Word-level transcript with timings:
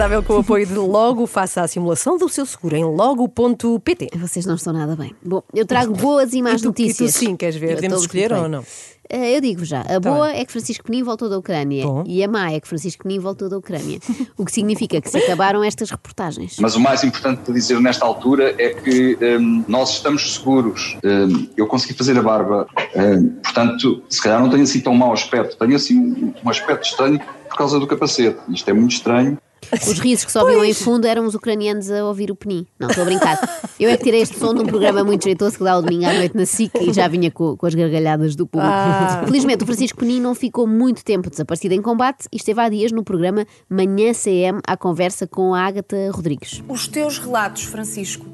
Desagradável 0.00 0.22
com 0.22 0.32
o 0.32 0.38
apoio 0.38 0.66
de 0.66 0.72
Logo. 0.74 1.26
Faça 1.26 1.60
a 1.60 1.68
simulação 1.68 2.16
do 2.16 2.26
seu 2.26 2.46
seguro 2.46 2.74
em 2.74 2.82
logo.pt. 2.82 4.08
Vocês 4.16 4.46
não 4.46 4.54
estão 4.54 4.72
nada 4.72 4.96
bem. 4.96 5.14
Bom, 5.22 5.42
eu 5.54 5.66
trago 5.66 5.92
boas 5.94 6.32
e 6.32 6.40
más 6.40 6.54
E 6.54 6.56
tu- 6.56 6.58
e 6.60 6.62
tu 6.62 6.66
notícias. 6.68 7.12
sim, 7.12 7.36
queres 7.36 7.56
ver? 7.56 7.72
Eu 7.72 7.74
Podemos 7.74 8.00
escolher 8.00 8.32
ou 8.32 8.48
não? 8.48 8.64
Eh, 9.10 9.36
Eu 9.36 9.42
digo 9.42 9.62
já, 9.62 9.82
a 9.82 9.84
Tá 9.84 10.00
boa 10.00 10.28
bem. 10.30 10.40
é 10.40 10.44
que 10.46 10.52
Francisco 10.52 10.84
Penin 10.84 11.02
voltou 11.02 11.28
da 11.28 11.36
Ucrânia 11.36 11.84
Bom. 11.84 12.02
e 12.06 12.24
a 12.24 12.28
má 12.28 12.50
é 12.50 12.58
que 12.60 12.66
Francisco 12.66 13.02
Penin 13.02 13.18
voltou 13.18 13.50
da 13.50 13.58
Ucrânia. 13.58 13.98
o 14.38 14.44
que 14.46 14.52
significa 14.52 15.02
que 15.02 15.10
se 15.10 15.18
acabaram 15.18 15.62
estas 15.62 15.90
reportagens. 15.90 16.56
Mas 16.58 16.74
o 16.76 16.80
mais 16.80 17.04
importante 17.04 17.42
para 17.42 17.52
dizer 17.52 17.78
nesta 17.78 18.06
altura 18.06 18.54
é 18.56 18.70
que 18.70 19.18
hum, 19.38 19.64
nós 19.68 19.90
estamos 19.96 20.32
seguros. 20.32 20.96
Hum, 21.04 21.46
eu 21.58 21.66
consegui 21.66 21.92
fazer 21.92 22.16
a 22.16 22.22
barba, 22.22 22.66
hum, 22.96 23.34
portanto, 23.42 24.02
se 24.08 24.22
calhar 24.22 24.40
não 24.40 24.48
tenho 24.48 24.62
assim 24.62 24.80
tão 24.80 24.94
mau 24.94 25.12
aspecto. 25.12 25.58
Tenho 25.58 25.76
assim 25.76 25.98
um, 25.98 26.32
um 26.42 26.48
aspecto 26.48 26.86
estranho 26.86 27.20
por 27.50 27.58
causa 27.58 27.78
do 27.78 27.86
capacete. 27.86 28.38
Isto 28.48 28.70
é 28.70 28.72
muito 28.72 28.92
estranho. 28.92 29.36
Os 29.72 29.98
risos 29.98 30.24
que 30.24 30.32
só 30.32 30.42
ouviam 30.42 30.64
em 30.64 30.74
fundo 30.74 31.06
eram 31.06 31.24
os 31.26 31.34
ucranianos 31.34 31.90
a 31.90 32.04
ouvir 32.04 32.30
o 32.30 32.36
Penin. 32.36 32.66
Não, 32.78 32.88
estou 32.88 33.02
a 33.02 33.04
brincar. 33.04 33.38
Eu 33.78 33.88
é 33.88 33.96
que 33.96 34.04
tirei 34.04 34.20
este 34.20 34.38
som 34.38 34.54
de 34.54 34.60
um 34.60 34.66
programa 34.66 35.04
muito 35.04 35.24
jeitoso 35.24 35.56
que 35.56 35.64
dá 35.64 35.78
o 35.78 35.82
domingo 35.82 36.06
à 36.06 36.12
noite 36.12 36.36
na 36.36 36.44
SIC 36.44 36.72
e 36.80 36.92
já 36.92 37.08
vinha 37.08 37.30
com, 37.30 37.56
com 37.56 37.66
as 37.66 37.74
gargalhadas 37.74 38.36
do 38.36 38.46
público. 38.46 38.72
Ah. 38.72 39.22
Felizmente, 39.24 39.62
o 39.62 39.66
Francisco 39.66 39.98
Penin 39.98 40.20
não 40.20 40.34
ficou 40.34 40.66
muito 40.66 41.04
tempo 41.04 41.30
desaparecido 41.30 41.74
em 41.74 41.82
combate 41.82 42.26
e 42.32 42.36
esteve 42.36 42.60
há 42.60 42.68
dias 42.68 42.92
no 42.92 43.02
programa 43.04 43.46
Manhã 43.68 44.12
CM 44.12 44.60
à 44.66 44.76
conversa 44.76 45.26
com 45.26 45.54
a 45.54 45.62
Ágata 45.62 46.10
Rodrigues. 46.12 46.62
Os 46.68 46.86
teus 46.86 47.18
relatos, 47.18 47.64
Francisco, 47.64 48.26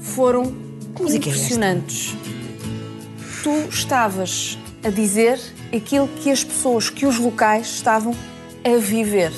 foram 0.00 0.52
é 1.00 1.16
impressionantes. 1.16 2.14
Tu 3.42 3.68
estavas 3.68 4.58
a 4.84 4.90
dizer 4.90 5.40
aquilo 5.74 6.08
que 6.08 6.30
as 6.30 6.44
pessoas, 6.44 6.88
que 6.88 7.06
os 7.06 7.18
locais 7.18 7.66
estavam 7.66 8.14
a 8.64 8.78
viver. 8.78 9.32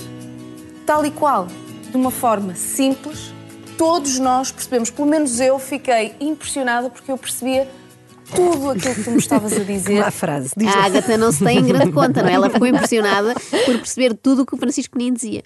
Tal 0.86 1.04
e 1.04 1.10
qual, 1.10 1.48
de 1.90 1.96
uma 1.96 2.12
forma 2.12 2.54
simples, 2.54 3.34
todos 3.76 4.20
nós 4.20 4.52
percebemos, 4.52 4.88
pelo 4.88 5.08
menos 5.08 5.40
eu 5.40 5.58
fiquei 5.58 6.14
impressionada 6.20 6.88
porque 6.88 7.10
eu 7.10 7.18
percebia 7.18 7.68
tudo 8.32 8.70
aquilo 8.70 8.94
que 8.94 9.02
tu 9.02 9.10
me 9.10 9.18
estavas 9.18 9.52
a 9.52 9.62
dizer. 9.64 10.00
Má 10.00 10.12
frase. 10.12 10.52
Diz 10.56 10.68
A 10.68 10.84
Ágata 10.84 11.16
não 11.16 11.32
se 11.32 11.44
tem 11.44 11.58
em 11.58 11.66
grande 11.66 11.90
conta, 11.90 12.22
não 12.22 12.28
é? 12.28 12.34
Ela 12.34 12.50
ficou 12.50 12.66
impressionada 12.68 13.34
por 13.34 13.76
perceber 13.78 14.14
tudo 14.14 14.42
o 14.42 14.46
que 14.46 14.54
o 14.54 14.56
Francisco 14.56 14.96
Penin 14.96 15.12
dizia. 15.12 15.42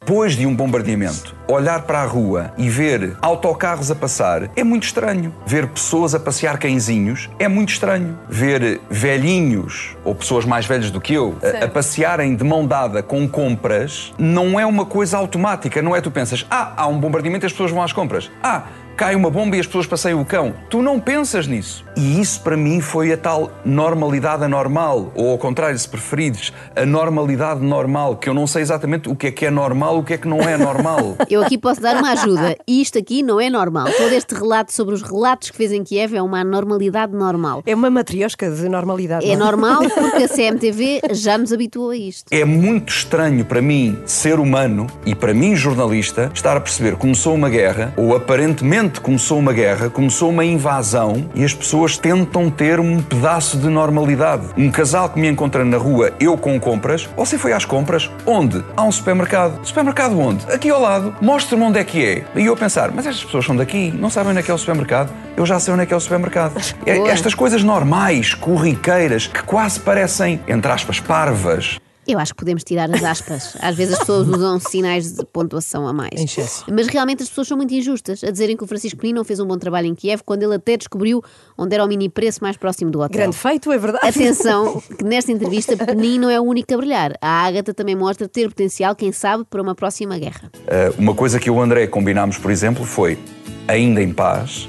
Depois 0.00 0.36
de 0.36 0.46
um 0.46 0.54
bombardeamento, 0.54 1.34
olhar 1.48 1.82
para 1.82 2.00
a 2.00 2.04
rua 2.04 2.52
e 2.56 2.68
ver 2.68 3.16
autocarros 3.20 3.90
a 3.90 3.94
passar 3.94 4.48
é 4.54 4.62
muito 4.62 4.84
estranho. 4.84 5.34
Ver 5.44 5.66
pessoas 5.66 6.14
a 6.14 6.20
passear 6.20 6.58
cãezinhos 6.58 7.28
é 7.40 7.48
muito 7.48 7.70
estranho. 7.70 8.16
Ver 8.28 8.80
velhinhos 8.88 9.96
ou 10.04 10.14
pessoas 10.14 10.44
mais 10.44 10.64
velhas 10.64 10.92
do 10.92 11.00
que 11.00 11.14
eu 11.14 11.36
a, 11.42 11.64
a 11.64 11.68
passearem 11.68 12.36
de 12.36 12.44
mão 12.44 12.64
dada 12.64 13.02
com 13.02 13.28
compras 13.28 14.14
não 14.16 14.60
é 14.60 14.64
uma 14.64 14.86
coisa 14.86 15.16
automática. 15.16 15.82
Não 15.82 15.96
é 15.96 16.00
tu 16.00 16.10
pensas, 16.10 16.46
ah, 16.48 16.74
há 16.76 16.86
um 16.86 17.00
bombardeamento 17.00 17.44
e 17.44 17.48
as 17.48 17.52
pessoas 17.52 17.72
vão 17.72 17.82
às 17.82 17.92
compras. 17.92 18.30
Ah, 18.40 18.64
cai 18.96 19.14
uma 19.14 19.30
bomba 19.30 19.56
e 19.56 19.60
as 19.60 19.66
pessoas 19.66 19.86
passeiam 19.86 20.20
o 20.20 20.24
cão. 20.24 20.54
Tu 20.70 20.80
não 20.80 20.98
pensas 20.98 21.46
nisso. 21.46 21.84
E 21.96 22.20
isso 22.20 22.40
para 22.40 22.56
mim 22.56 22.80
foi 22.80 23.12
a 23.12 23.16
tal 23.16 23.52
normalidade 23.64 24.44
anormal, 24.44 25.12
ou 25.14 25.30
ao 25.30 25.38
contrário, 25.38 25.78
se 25.78 25.88
preferires, 25.88 26.52
a 26.74 26.86
normalidade 26.86 27.60
normal, 27.60 28.16
que 28.16 28.28
eu 28.28 28.34
não 28.34 28.46
sei 28.46 28.62
exatamente 28.62 29.08
o 29.08 29.14
que 29.16 29.28
é 29.28 29.30
que 29.30 29.46
é 29.46 29.50
normal, 29.50 29.98
o 29.98 30.02
que 30.02 30.14
é 30.14 30.18
que 30.18 30.28
não 30.28 30.40
é 30.40 30.56
normal. 30.56 31.16
Eu 31.28 31.42
aqui 31.42 31.58
posso 31.58 31.80
dar 31.80 31.96
uma 31.96 32.12
ajuda. 32.12 32.56
E 32.66 32.80
isto 32.80 32.98
aqui 32.98 33.22
não 33.22 33.40
é 33.40 33.50
normal. 33.50 33.86
Todo 33.96 34.12
este 34.12 34.34
relato 34.34 34.72
sobre 34.72 34.94
os 34.94 35.02
relatos 35.02 35.50
que 35.50 35.56
fez 35.56 35.72
em 35.72 35.82
Kiev 35.82 36.14
é 36.14 36.22
uma 36.22 36.44
normalidade 36.44 37.12
normal. 37.12 37.62
É 37.66 37.74
uma 37.74 37.90
matriosca 37.90 38.50
de 38.50 38.68
normalidade. 38.68 39.28
É 39.28 39.36
não 39.36 39.46
normal 39.46 39.82
porque 39.90 40.24
a 40.24 40.28
CMTV 40.28 41.00
já 41.12 41.36
nos 41.36 41.52
habituou 41.52 41.90
a 41.90 41.96
isto. 41.96 42.26
É 42.30 42.44
muito 42.44 42.90
estranho 42.90 43.44
para 43.44 43.60
mim, 43.60 43.98
ser 44.06 44.38
humano, 44.38 44.86
e 45.04 45.14
para 45.14 45.34
mim, 45.34 45.54
jornalista, 45.54 46.30
estar 46.34 46.56
a 46.56 46.60
perceber 46.60 46.92
que 46.92 47.00
começou 47.00 47.34
uma 47.34 47.50
guerra, 47.50 47.92
ou 47.96 48.14
aparentemente 48.14 48.85
começou 49.00 49.38
uma 49.38 49.52
guerra, 49.52 49.90
começou 49.90 50.30
uma 50.30 50.44
invasão, 50.44 51.28
e 51.34 51.44
as 51.44 51.52
pessoas 51.52 51.96
tentam 51.96 52.50
ter 52.50 52.80
um 52.80 53.02
pedaço 53.02 53.58
de 53.58 53.68
normalidade. 53.68 54.46
Um 54.56 54.70
casal 54.70 55.08
que 55.08 55.20
me 55.20 55.28
encontra 55.28 55.64
na 55.64 55.76
rua, 55.76 56.12
eu 56.18 56.36
com 56.36 56.58
compras, 56.58 57.08
você 57.16 57.36
foi 57.38 57.52
às 57.52 57.64
compras? 57.64 58.10
Onde? 58.24 58.64
Há 58.76 58.84
um 58.84 58.92
supermercado. 58.92 59.64
Supermercado 59.64 60.18
onde? 60.18 60.44
Aqui 60.52 60.70
ao 60.70 60.80
lado. 60.80 61.14
Mostre-me 61.20 61.62
onde 61.62 61.78
é 61.78 61.84
que 61.84 62.04
é. 62.04 62.24
E 62.34 62.46
eu 62.46 62.54
a 62.54 62.56
pensar, 62.56 62.90
mas 62.90 63.06
estas 63.06 63.24
pessoas 63.24 63.44
são 63.44 63.56
daqui, 63.56 63.90
não 63.90 64.10
sabem 64.10 64.30
onde 64.30 64.40
é 64.40 64.42
que 64.42 64.50
é 64.50 64.54
o 64.54 64.58
supermercado. 64.58 65.12
Eu 65.36 65.44
já 65.44 65.60
sei 65.60 65.74
onde 65.74 65.82
é 65.82 65.86
que 65.86 65.92
é 65.92 65.96
o 65.96 66.00
supermercado. 66.00 66.54
É-. 66.86 67.08
Estas 67.08 67.34
coisas 67.34 67.62
normais, 67.62 68.34
corriqueiras, 68.34 69.26
que 69.26 69.42
quase 69.42 69.80
parecem, 69.80 70.40
entre 70.46 70.70
aspas, 70.70 71.00
parvas, 71.00 71.78
Eu 72.06 72.18
acho 72.20 72.32
que 72.32 72.38
podemos 72.38 72.62
tirar 72.62 72.88
as 72.90 73.02
aspas. 73.02 73.56
Às 73.60 73.74
vezes 73.74 73.94
as 73.94 73.98
pessoas 74.00 74.28
usam 74.28 74.60
sinais 74.60 75.12
de 75.12 75.24
pontuação 75.24 75.88
a 75.88 75.92
mais. 75.92 76.20
Em 76.20 76.24
excesso. 76.24 76.64
Mas 76.72 76.86
realmente 76.86 77.22
as 77.22 77.28
pessoas 77.28 77.48
são 77.48 77.56
muito 77.56 77.74
injustas 77.74 78.22
a 78.22 78.30
dizerem 78.30 78.56
que 78.56 78.62
o 78.62 78.66
Francisco 78.66 79.00
Penin 79.00 79.12
não 79.12 79.24
fez 79.24 79.40
um 79.40 79.46
bom 79.46 79.58
trabalho 79.58 79.86
em 79.88 79.94
Kiev 79.94 80.22
quando 80.24 80.42
ele 80.42 80.54
até 80.54 80.76
descobriu 80.76 81.22
onde 81.58 81.74
era 81.74 81.84
o 81.84 81.88
mini 81.88 82.08
preço 82.08 82.42
mais 82.42 82.56
próximo 82.56 82.90
do 82.90 83.00
hotel. 83.00 83.18
Grande 83.20 83.36
feito, 83.36 83.72
é 83.72 83.78
verdade. 83.78 84.06
Atenção, 84.06 84.80
que 84.96 85.04
nesta 85.04 85.32
entrevista 85.32 85.76
Penin 85.76 86.18
não 86.18 86.30
é 86.30 86.40
o 86.40 86.44
único 86.44 86.72
a 86.72 86.76
brilhar. 86.76 87.12
A 87.20 87.44
Ágata 87.44 87.74
também 87.74 87.96
mostra 87.96 88.28
ter 88.28 88.48
potencial, 88.48 88.94
quem 88.94 89.10
sabe, 89.10 89.44
para 89.44 89.60
uma 89.60 89.74
próxima 89.74 90.16
guerra. 90.16 90.50
Uh, 90.54 91.00
uma 91.00 91.14
coisa 91.14 91.40
que 91.40 91.50
eu 91.50 91.54
e 91.54 91.58
o 91.58 91.60
André 91.60 91.86
combinámos, 91.86 92.38
por 92.38 92.50
exemplo, 92.50 92.84
foi, 92.84 93.18
ainda 93.66 94.00
em 94.02 94.12
paz, 94.12 94.68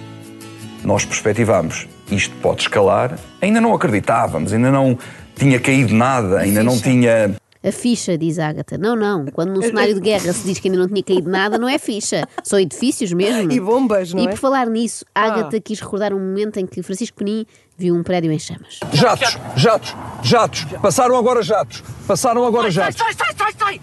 nós 0.84 1.06
perspectivámos 1.06 1.88
isto 2.12 2.36
pode 2.38 2.62
escalar. 2.62 3.18
Ainda 3.42 3.60
não 3.60 3.74
acreditávamos, 3.74 4.54
ainda 4.54 4.72
não 4.72 4.98
tinha 5.38 5.60
caído 5.60 5.94
nada, 5.94 6.40
ainda 6.40 6.64
não 6.64 6.80
tinha. 6.80 7.36
A 7.64 7.72
ficha, 7.72 8.18
diz 8.18 8.40
a 8.40 8.48
Ágata. 8.50 8.78
Não, 8.78 8.96
não. 8.96 9.26
Quando 9.26 9.52
num 9.54 9.62
cenário 9.62 9.94
de 9.96 10.00
guerra 10.00 10.32
se 10.32 10.46
diz 10.46 10.60
que 10.60 10.68
ainda 10.70 10.80
não 10.80 10.88
tinha 10.88 11.04
caído 11.04 11.30
nada, 11.30 11.58
não 11.58 11.68
é 11.68 11.78
ficha. 11.78 12.26
São 12.44 12.60
edifícios 12.60 13.12
mesmo. 13.12 13.52
E 13.52 13.60
bombas, 13.60 14.14
não 14.14 14.22
E 14.24 14.28
é? 14.28 14.30
por 14.30 14.38
falar 14.38 14.68
nisso, 14.68 15.04
a 15.14 15.24
Ágata 15.26 15.60
quis 15.60 15.80
recordar 15.82 16.14
um 16.14 16.20
momento 16.20 16.58
em 16.60 16.66
que 16.66 16.82
Francisco 16.84 17.18
Penin 17.18 17.46
viu 17.78 17.96
um 17.96 18.04
prédio 18.04 18.32
em 18.32 18.40
chamas. 18.40 18.80
Jatos, 18.94 19.38
jatos, 19.56 19.96
jatos. 20.22 20.66
Passaram 20.82 21.18
agora 21.18 21.42
jatos. 21.42 21.84
Passaram 22.08 22.46
agora 22.46 22.70
jatos. 22.72 22.98
Sai, 23.00 23.14
sai, 23.14 23.34
sai, 23.38 23.54
sai! 23.60 23.82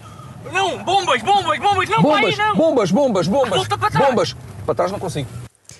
Não, 0.51 0.83
bombas, 0.83 1.21
bombas, 1.21 1.59
bombas, 1.59 1.89
não, 1.89 2.01
Bombas, 2.01 2.35
pai, 2.35 2.47
não! 2.47 2.55
bombas, 2.55 2.91
bombas, 2.91 3.27
bombas. 3.27 3.49
Volta 3.49 3.77
para 3.77 3.91
trás. 3.91 4.07
Bombas. 4.07 4.35
Para 4.65 4.75
trás 4.75 4.91
não 4.91 4.99
consigo. 4.99 5.27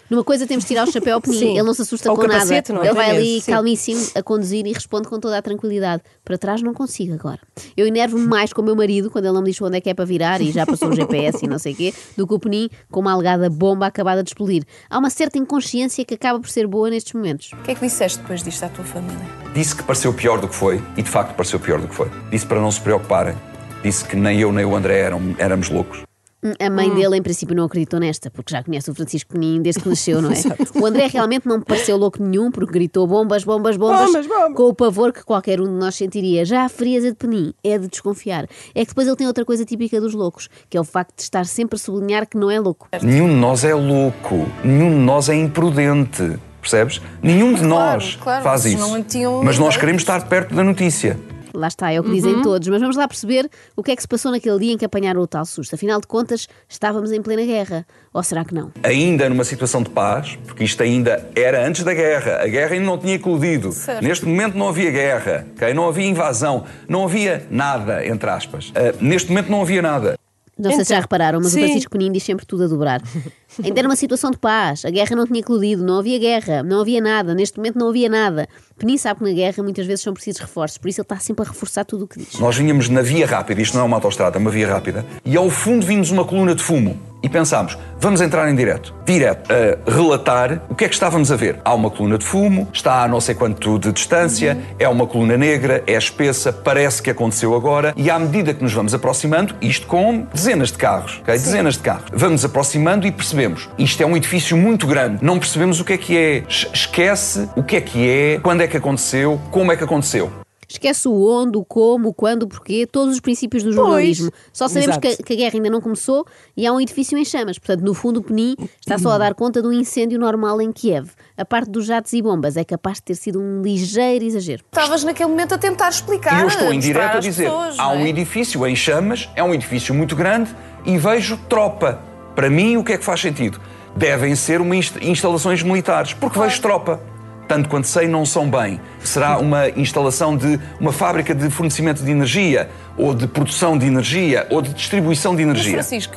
Numa 0.09 0.23
coisa 0.23 0.45
temos 0.45 0.63
de 0.65 0.67
tirar 0.69 0.87
o 0.87 0.91
chapéu 0.91 1.15
ao 1.15 1.21
Penin. 1.21 1.51
Ele 1.51 1.63
não 1.63 1.73
se 1.73 1.81
assusta 1.81 2.09
Ou 2.11 2.15
com 2.15 2.21
capacete, 2.23 2.71
nada. 2.71 2.73
não 2.73 2.81
é? 2.83 2.87
Ele 2.87 2.95
vai 2.95 3.05
Tem 3.07 3.15
ali 3.17 3.37
esse, 3.37 3.45
sim. 3.45 3.51
calmíssimo 3.51 4.07
a 4.15 4.21
conduzir 4.23 4.65
e 4.67 4.73
responde 4.73 5.07
com 5.07 5.19
toda 5.19 5.37
a 5.37 5.41
tranquilidade. 5.41 6.03
Para 6.23 6.37
trás 6.37 6.61
não 6.61 6.73
consigo 6.73 7.13
agora. 7.13 7.39
Eu 7.75 7.87
enervo-me 7.87 8.25
mais 8.27 8.53
com 8.53 8.61
o 8.61 8.65
meu 8.65 8.75
marido 8.75 9.09
quando 9.09 9.25
ele 9.25 9.33
não 9.33 9.41
me 9.41 9.49
diz 9.49 9.59
onde 9.61 9.77
é 9.77 9.81
que 9.81 9.89
é 9.89 9.93
para 9.93 10.05
virar 10.05 10.41
e 10.41 10.51
já 10.51 10.65
passou 10.65 10.89
o 10.89 10.95
GPS 10.95 11.43
e 11.45 11.47
não 11.47 11.57
sei 11.57 11.73
o 11.73 11.75
quê, 11.75 11.93
do 12.15 12.27
que 12.27 12.33
o 12.33 12.39
Penin 12.39 12.69
com 12.91 12.99
uma 12.99 13.13
alegada 13.13 13.49
bomba 13.49 13.87
acabada 13.87 14.21
de 14.21 14.29
explodir. 14.29 14.63
Há 14.89 14.99
uma 14.99 15.09
certa 15.09 15.37
inconsciência 15.39 16.05
que 16.05 16.13
acaba 16.13 16.39
por 16.39 16.49
ser 16.49 16.67
boa 16.67 16.89
nestes 16.89 17.13
momentos. 17.13 17.51
O 17.53 17.57
que 17.63 17.71
é 17.71 17.75
que 17.75 17.81
disseste 17.85 18.19
depois 18.19 18.43
disto 18.43 18.63
à 18.63 18.69
tua 18.69 18.85
família? 18.85 19.19
Disse 19.55 19.75
que 19.75 19.83
pareceu 19.83 20.13
pior 20.13 20.39
do 20.39 20.47
que 20.47 20.55
foi, 20.55 20.81
e 20.95 21.01
de 21.01 21.09
facto 21.09 21.33
pareceu 21.35 21.59
pior 21.59 21.81
do 21.81 21.87
que 21.87 21.95
foi. 21.95 22.09
Disse 22.29 22.45
para 22.45 22.59
não 22.61 22.69
se 22.69 22.79
preocuparem. 22.79 23.35
Disse 23.83 24.05
que 24.05 24.15
nem 24.15 24.39
eu 24.39 24.51
nem 24.51 24.65
o 24.65 24.75
André 24.75 24.99
eram, 24.99 25.35
éramos 25.39 25.69
loucos. 25.69 26.04
Hum, 26.45 26.53
A 26.59 26.69
mãe 26.69 26.89
dele, 26.93 27.17
em 27.17 27.21
princípio, 27.23 27.55
não 27.55 27.65
acreditou 27.65 27.99
nesta, 27.99 28.29
porque 28.29 28.51
já 28.53 28.63
conhece 28.63 28.89
o 28.91 28.93
Francisco 28.95 29.33
Penin 29.33 29.61
desde 29.61 29.81
que 29.81 29.89
nasceu, 29.89 30.21
não 30.21 30.31
é? 30.31 30.35
o 30.79 30.85
André 30.85 31.07
realmente 31.07 31.47
não 31.47 31.57
me 31.57 31.63
pareceu 31.65 31.97
louco 31.97 32.21
nenhum, 32.21 32.51
porque 32.51 32.71
gritou 32.73 33.07
bombas, 33.07 33.43
bombas, 33.43 33.75
bombas, 33.77 34.05
Bombas, 34.07 34.27
bombas. 34.27 34.53
com 34.55 34.63
o 34.63 34.73
pavor 34.75 35.11
que 35.11 35.23
qualquer 35.23 35.59
um 35.59 35.65
de 35.65 35.71
nós 35.71 35.95
sentiria. 35.95 36.45
Já 36.45 36.65
a 36.65 36.69
frieza 36.69 37.09
de 37.09 37.15
Penin 37.15 37.53
é 37.63 37.77
de 37.77 37.87
desconfiar. 37.87 38.45
É 38.73 38.81
que 38.81 38.87
depois 38.87 39.07
ele 39.07 39.15
tem 39.17 39.27
outra 39.27 39.43
coisa 39.43 39.65
típica 39.65 39.99
dos 39.99 40.13
loucos, 40.13 40.47
que 40.69 40.77
é 40.77 40.79
o 40.79 40.83
facto 40.83 41.15
de 41.15 41.23
estar 41.23 41.45
sempre 41.45 41.77
a 41.77 41.79
sublinhar 41.79 42.27
que 42.27 42.37
não 42.37 42.51
é 42.51 42.59
louco. 42.59 42.87
Nenhum 43.01 43.27
de 43.27 43.35
nós 43.35 43.63
é 43.63 43.73
louco, 43.73 44.45
nenhum 44.63 44.89
de 44.91 44.97
nós 44.97 45.29
é 45.29 45.35
imprudente. 45.35 46.37
Percebes? 46.61 46.99
Nenhum 47.21 47.53
de 47.53 47.63
nós 47.63 48.15
claro, 48.21 48.43
faz 48.43 48.65
isso. 48.65 48.77
não 48.79 49.03
tinham 49.03 49.43
Mas 49.43 49.59
nós 49.59 49.77
queremos 49.77 50.01
estar 50.01 50.27
perto 50.27 50.55
da 50.55 50.63
notícia. 50.63 51.19
Lá 51.55 51.67
está, 51.67 51.91
é 51.91 51.99
o 51.99 52.03
que 52.03 52.11
dizem 52.11 52.41
todos, 52.41 52.67
mas 52.67 52.81
vamos 52.81 52.95
lá 52.95 53.07
perceber 53.07 53.49
o 53.75 53.83
que 53.83 53.91
é 53.91 53.95
que 53.95 54.01
se 54.01 54.07
passou 54.07 54.31
naquele 54.31 54.59
dia 54.59 54.73
em 54.73 54.77
que 54.77 54.85
apanharam 54.85 55.21
o 55.21 55.27
tal 55.27 55.45
susto. 55.45 55.75
Afinal 55.75 56.01
de 56.01 56.07
contas, 56.07 56.47
estávamos 56.67 57.11
em 57.11 57.21
plena 57.21 57.43
guerra. 57.43 57.85
Ou 58.13 58.23
será 58.23 58.45
que 58.45 58.53
não? 58.53 58.71
ainda 58.83 59.27
numa 59.29 59.43
situação 59.43 59.81
de 59.83 59.89
paz, 59.89 60.37
porque 60.45 60.63
isto 60.63 60.81
ainda 60.81 61.29
era 61.35 61.65
antes 61.65 61.83
da 61.83 61.93
guerra, 61.93 62.41
a 62.41 62.47
guerra 62.47 62.73
ainda 62.73 62.85
não 62.85 62.97
tinha 62.97 63.15
eclodido. 63.15 63.71
Certo. 63.71 64.03
Neste 64.03 64.25
momento 64.25 64.57
não 64.57 64.69
havia 64.69 64.91
guerra, 64.91 65.47
ok? 65.55 65.73
não 65.73 65.87
havia 65.87 66.05
invasão, 66.05 66.65
não 66.87 67.03
havia 67.03 67.45
nada, 67.49 68.05
entre 68.05 68.29
aspas. 68.29 68.71
Ah, 68.75 68.95
neste 69.01 69.29
momento 69.29 69.51
não 69.51 69.61
havia 69.61 69.81
nada. 69.81 70.17
Não 70.57 70.71
sei 70.71 70.85
se 70.85 70.89
já 70.89 70.95
Então, 70.95 71.01
repararam, 71.01 71.39
mas 71.41 71.51
sim. 71.51 71.59
o 71.59 71.65
Francisco 71.65 71.91
Penin 71.91 72.11
diz 72.11 72.23
sempre 72.23 72.45
tudo 72.45 72.63
a 72.63 72.67
dobrar. 72.67 73.01
Ainda 73.63 73.79
era 73.79 73.87
uma 73.87 73.95
situação 73.95 74.31
de 74.31 74.37
paz, 74.37 74.83
a 74.85 74.89
guerra 74.89 75.15
não 75.15 75.25
tinha 75.25 75.39
eclodido, 75.39 75.83
não 75.83 75.99
havia 75.99 76.17
guerra, 76.19 76.63
não 76.63 76.81
havia 76.81 76.99
nada, 77.01 77.33
neste 77.33 77.57
momento 77.57 77.77
não 77.77 77.89
havia 77.89 78.09
nada. 78.09 78.47
Penin 78.77 78.97
sabe 78.97 79.19
que 79.19 79.25
na 79.29 79.33
guerra 79.33 79.63
muitas 79.63 79.85
vezes 79.85 80.03
são 80.03 80.13
precisos 80.13 80.41
reforços, 80.41 80.77
por 80.77 80.87
isso 80.89 81.01
ele 81.01 81.05
está 81.05 81.17
sempre 81.17 81.45
a 81.45 81.49
reforçar 81.49 81.85
tudo 81.85 82.05
o 82.05 82.07
que 82.07 82.19
diz. 82.19 82.39
Nós 82.39 82.57
vinhamos 82.57 82.89
na 82.89 83.01
via 83.01 83.25
rápida, 83.25 83.61
isto 83.61 83.75
não 83.75 83.83
é 83.83 83.85
uma 83.85 83.97
autostrada, 83.97 84.37
é 84.37 84.39
uma 84.39 84.51
via 84.51 84.67
rápida, 84.67 85.05
e 85.23 85.35
ao 85.37 85.49
fundo 85.49 85.85
vimos 85.85 86.09
uma 86.11 86.25
coluna 86.25 86.53
de 86.55 86.63
fumo. 86.63 86.99
E 87.25 87.29
pensámos, 87.29 87.75
vamos 87.99 88.21
entrar 88.21 88.47
em 88.51 88.55
direto. 88.55 88.93
Direto 89.03 89.49
a 89.51 89.91
relatar 89.91 90.61
o 90.69 90.75
que 90.75 90.85
é 90.85 90.87
que 90.87 90.93
estávamos 90.93 91.31
a 91.31 91.35
ver. 91.35 91.59
Há 91.65 91.73
uma 91.73 91.89
coluna 91.89 92.19
de 92.19 92.23
fumo, 92.23 92.67
está 92.71 93.01
a 93.01 93.07
não 93.07 93.19
sei 93.19 93.33
quanto 93.33 93.79
de 93.79 93.91
distância, 93.91 94.55
é 94.77 94.87
uma 94.87 95.07
coluna 95.07 95.35
negra, 95.35 95.83
é 95.87 95.93
espessa, 95.93 96.53
parece 96.53 97.01
que 97.01 97.09
aconteceu 97.09 97.55
agora, 97.55 97.95
e 97.97 98.11
à 98.11 98.19
medida 98.19 98.53
que 98.53 98.61
nos 98.61 98.73
vamos 98.73 98.93
aproximando, 98.93 99.55
isto 99.59 99.87
com 99.87 100.27
dezenas 100.31 100.71
de 100.71 100.77
carros, 100.77 101.17
ok? 101.21 101.33
Dezenas 101.33 101.73
de 101.73 101.79
carros. 101.79 102.05
Vamos 102.13 102.45
aproximando 102.45 103.07
e 103.07 103.11
percebemos, 103.11 103.67
isto 103.75 104.03
é 104.03 104.05
um 104.05 104.15
edifício 104.15 104.55
muito 104.55 104.85
grande, 104.85 105.25
não 105.25 105.39
percebemos 105.39 105.79
o 105.79 105.83
que 105.83 105.93
é 105.93 105.97
que 105.97 106.15
é. 106.15 106.43
Es- 106.47 106.67
Esquece 106.71 107.49
o 107.55 107.63
que 107.63 107.77
é 107.77 107.81
que 107.81 108.07
é, 108.07 108.39
quando 108.39 108.61
é 108.61 108.67
que 108.67 108.77
aconteceu, 108.77 109.41
como 109.49 109.71
é 109.71 109.75
que 109.75 109.83
aconteceu. 109.83 110.31
Esquece 110.67 111.07
o 111.07 111.27
onde, 111.27 111.57
o 111.57 111.63
como, 111.63 112.09
o 112.09 112.13
quando, 112.13 112.43
o 112.43 112.47
porquê, 112.47 112.87
todos 112.87 113.13
os 113.13 113.19
princípios 113.19 113.63
do 113.63 113.71
jornalismo. 113.71 114.31
Só 114.51 114.67
sabemos 114.67 114.97
que, 114.97 115.17
que 115.23 115.33
a 115.33 115.35
guerra 115.35 115.55
ainda 115.55 115.69
não 115.69 115.81
começou 115.81 116.25
e 116.55 116.65
há 116.65 116.71
um 116.73 116.79
edifício 116.81 117.17
em 117.17 117.25
chamas. 117.25 117.57
Portanto, 117.59 117.81
no 117.83 117.93
fundo, 117.93 118.19
o 118.19 118.23
Penin 118.23 118.55
está 118.79 118.97
só 118.97 119.11
a 119.11 119.17
dar 119.17 119.33
conta 119.33 119.61
do 119.61 119.71
incêndio 119.71 120.19
normal 120.19 120.61
em 120.61 120.71
Kiev. 120.71 121.09
A 121.37 121.45
parte 121.45 121.69
dos 121.69 121.85
jatos 121.85 122.13
e 122.13 122.21
bombas 122.21 122.57
é 122.57 122.63
capaz 122.63 122.97
de 122.97 123.03
ter 123.03 123.15
sido 123.15 123.39
um 123.39 123.61
ligeiro 123.61 124.25
exagero. 124.25 124.63
Estavas 124.65 125.03
naquele 125.03 125.29
momento 125.29 125.53
a 125.53 125.57
tentar 125.57 125.89
explicar. 125.89 126.39
E 126.39 126.41
eu 126.41 126.47
estou 126.47 126.73
em 126.73 126.79
direto 126.79 127.17
a 127.17 127.19
dizer: 127.19 127.43
pessoas, 127.45 127.79
há 127.79 127.89
um 127.89 128.05
é? 128.05 128.09
edifício 128.09 128.65
em 128.65 128.75
chamas, 128.75 129.29
é 129.35 129.43
um 129.43 129.53
edifício 129.53 129.93
muito 129.93 130.15
grande 130.15 130.55
e 130.85 130.97
vejo 130.97 131.37
tropa. 131.49 132.01
Para 132.35 132.49
mim, 132.49 132.77
o 132.77 132.83
que 132.83 132.93
é 132.93 132.97
que 132.97 133.03
faz 133.03 133.21
sentido? 133.21 133.59
Devem 133.95 134.35
ser 134.35 134.59
uma 134.59 134.75
inst- 134.75 134.97
instalações 135.01 135.63
militares, 135.63 136.13
porque 136.13 136.37
vejo 136.37 136.61
tropa. 136.61 136.99
Tanto 137.47 137.69
quanto 137.69 137.85
sei, 137.87 138.07
não 138.07 138.25
são 138.25 138.49
bem. 138.49 138.79
Será 139.03 139.37
uma 139.37 139.69
instalação 139.69 140.35
de 140.35 140.59
uma 140.79 140.91
fábrica 140.91 141.33
de 141.35 141.49
fornecimento 141.49 142.03
de 142.03 142.09
energia, 142.11 142.69
ou 142.97 143.13
de 143.13 143.27
produção 143.27 143.77
de 143.77 143.85
energia, 143.85 144.47
ou 144.49 144.61
de 144.61 144.73
distribuição 144.73 145.35
de 145.35 145.45
Mas, 145.45 145.51
energia. 145.55 145.73
Francisco, 145.73 146.15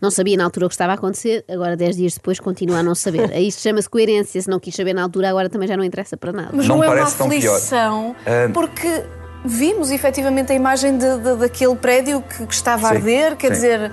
Não 0.00 0.10
sabia 0.10 0.36
na 0.36 0.44
altura 0.44 0.66
o 0.66 0.68
que 0.68 0.74
estava 0.74 0.92
a 0.92 0.94
acontecer, 0.94 1.44
agora, 1.48 1.76
10 1.76 1.96
dias 1.96 2.14
depois, 2.14 2.40
continua 2.40 2.78
a 2.78 2.82
não 2.82 2.94
saber. 2.94 3.30
A 3.34 3.38
Isto 3.40 3.60
chama-se 3.62 3.88
coerência. 3.88 4.40
Se 4.40 4.48
não 4.48 4.58
quis 4.58 4.74
saber 4.74 4.94
na 4.94 5.02
altura, 5.02 5.28
agora 5.28 5.48
também 5.48 5.68
já 5.68 5.76
não 5.76 5.84
interessa 5.84 6.16
para 6.16 6.32
nada. 6.32 6.48
mas 6.52 6.66
Não 6.66 6.76
não, 6.78 6.84
é 6.84 6.88
uma 6.88 6.94
parece 6.96 7.16
tão 7.16 7.28
pior. 7.28 7.54
aflição, 7.54 8.16
Ah, 8.26 8.50
porque 8.52 9.04
vimos 9.44 9.90
efetivamente 9.90 10.52
a 10.52 10.54
imagem 10.54 10.96
de- 10.96 11.18
de- 11.18 11.36
daquele 11.36 11.76
prédio 11.76 12.22
que, 12.22 12.46
que 12.46 12.54
estava 12.54 12.86
a 12.86 12.90
Sim, 12.90 12.96
arder, 12.96 13.36
quer 13.36 13.48
sim. 13.48 13.52
dizer, 13.54 13.92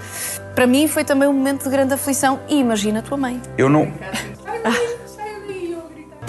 para 0.55 0.65
mim 0.65 0.87
foi 0.87 1.03
também 1.03 1.27
um 1.27 1.33
momento 1.33 1.63
de 1.65 1.69
grande 1.69 1.93
aflição. 1.93 2.39
E 2.47 2.57
imagina 2.59 2.99
a 2.99 3.01
tua 3.01 3.17
mãe. 3.17 3.41
Eu 3.57 3.69
não. 3.69 3.91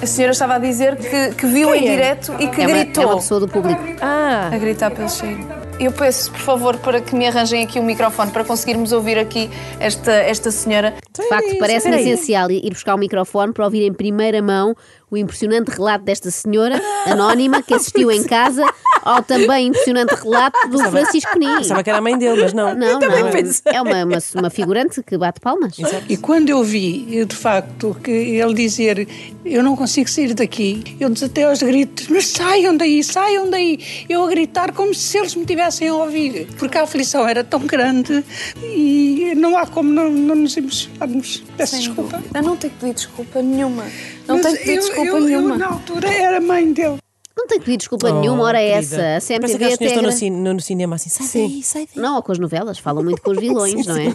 A 0.02 0.06
senhora 0.06 0.32
estava 0.32 0.54
a 0.54 0.58
dizer 0.58 0.96
que, 0.96 1.34
que 1.34 1.46
viu 1.46 1.74
em 1.74 1.80
Quem 1.80 1.88
é? 1.88 1.90
direto 1.92 2.34
e 2.38 2.48
que 2.48 2.62
É 2.62 2.66
uma, 2.66 2.78
gritou. 2.78 3.02
é 3.02 3.06
uma 3.06 3.16
pessoa 3.16 3.40
do 3.40 3.48
público. 3.48 3.82
Ah, 4.00 4.48
A 4.52 4.56
gritar 4.58 4.90
pelo 4.90 5.08
cheiro. 5.10 5.46
Eu 5.78 5.92
peço, 5.92 6.30
por 6.32 6.40
favor, 6.40 6.76
para 6.78 7.00
que 7.00 7.14
me 7.14 7.26
arranjem 7.26 7.64
aqui 7.64 7.80
um 7.80 7.82
microfone 7.82 8.30
para 8.30 8.44
conseguirmos 8.44 8.92
ouvir 8.92 9.18
aqui 9.18 9.50
esta, 9.78 10.12
esta 10.12 10.50
senhora. 10.50 10.94
De 11.18 11.26
facto, 11.26 11.56
parece-me 11.58 11.96
essencial 12.00 12.50
ir 12.50 12.68
buscar 12.70 12.94
o 12.94 12.98
microfone 12.98 13.52
para 13.52 13.64
ouvir 13.64 13.86
em 13.86 13.92
primeira 13.92 14.42
mão 14.42 14.74
o 15.10 15.16
impressionante 15.16 15.68
relato 15.70 16.04
desta 16.04 16.30
senhora 16.30 16.80
anónima 17.06 17.62
que 17.62 17.72
assistiu 17.74 18.10
em 18.10 18.22
casa 18.24 18.62
ao 19.02 19.22
também 19.22 19.68
impressionante 19.68 20.14
relato 20.14 20.68
do 20.68 20.78
Francisco 20.90 21.38
Nin. 21.38 21.56
pensava 21.56 21.82
que 21.82 21.90
era 21.90 21.98
a 21.98 22.02
mãe 22.02 22.16
dele, 22.18 22.40
mas 22.42 22.52
não. 22.52 22.74
Não, 22.74 22.98
também 22.98 23.22
não. 23.24 23.30
É 23.72 23.80
uma, 23.82 24.04
uma, 24.04 24.18
uma 24.36 24.50
figurante 24.50 25.02
que 25.02 25.16
bate 25.16 25.40
palmas. 25.40 25.74
E 26.08 26.16
quando 26.16 26.48
eu 26.50 26.62
vi, 26.62 27.24
de 27.24 27.34
facto, 27.36 27.96
que 28.02 28.10
ele 28.10 28.54
dizer 28.54 29.08
eu 29.44 29.62
não 29.62 29.74
consigo 29.74 30.08
sair 30.08 30.34
daqui, 30.34 30.96
eu 31.00 31.08
desatei 31.08 31.44
aos 31.44 31.62
gritos, 31.62 32.08
mas 32.08 32.26
saiam 32.28 32.76
daí, 32.76 33.02
saiam 33.02 33.48
daí. 33.48 33.78
Eu 34.08 34.24
a 34.24 34.28
gritar 34.28 34.72
como 34.72 34.94
se 34.94 35.18
eles 35.18 35.34
me 35.34 35.44
tivessem 35.44 35.88
a 35.88 35.94
ouvir, 35.94 36.46
porque 36.58 36.76
a 36.78 36.82
aflição 36.82 37.26
era 37.26 37.42
tão 37.42 37.60
grande 37.60 38.24
e 38.62 39.32
não 39.36 39.56
há 39.56 39.66
como 39.66 39.90
não, 39.90 40.10
não 40.10 40.34
nos 40.36 40.56
emocionarmos. 40.56 41.42
Peço 41.56 41.78
desculpa. 41.78 42.22
Eu 42.34 42.42
não 42.42 42.56
tenho 42.56 42.72
que 42.74 42.80
pedir 42.80 42.94
desculpa 42.94 43.42
nenhuma. 43.42 43.84
Não 44.28 44.36
Mas 44.36 44.44
tenho 44.46 44.56
que 44.56 44.64
pedir 44.64 44.76
eu- 44.76 44.80
desculpa 44.82 45.06
eu, 45.10 45.20
nenhuma. 45.20 45.54
Eu, 45.54 45.58
na 45.58 45.66
altura, 45.66 46.08
era 46.12 46.40
mãe 46.40 46.72
dele. 46.72 46.99
Não 47.36 47.46
tem 47.46 47.58
que 47.58 47.64
pedir 47.64 47.78
desculpa 47.78 48.08
Oh, 48.10 48.20
nenhuma, 48.20 48.42
ora 48.42 48.60
é 48.60 48.74
querida. 48.74 48.96
essa. 48.96 48.96
A 48.96 49.00
Parece 49.00 49.26
CMTV 49.28 49.54
aquelas 49.54 49.74
até. 49.74 49.88
senhoras 49.88 49.92
estão 49.96 50.02
no, 50.02 50.12
cin- 50.36 50.42
no- 50.42 50.54
no 50.54 50.60
cinema 50.60 50.96
assim, 50.96 51.08
sai 51.08 51.26
daí, 51.48 51.62
sai 51.62 51.88
daí. 51.94 52.02
Não, 52.02 52.16
ou 52.16 52.22
com 52.22 52.32
as 52.32 52.38
novelas, 52.38 52.78
falam 52.78 53.02
muito 53.02 53.22
com 53.22 53.30
os 53.30 53.38
vilões, 53.40 53.86
não 53.86 53.96
é? 53.96 54.14